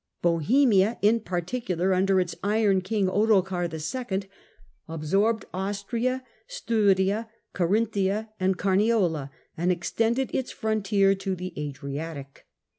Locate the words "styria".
6.47-7.29